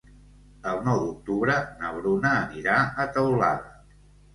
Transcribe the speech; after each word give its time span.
El 0.71 0.81
nou 0.87 1.01
d'octubre 1.03 1.59
na 1.85 1.95
Bruna 2.01 2.35
anirà 2.41 2.83
a 3.07 3.11
Teulada. 3.15 3.75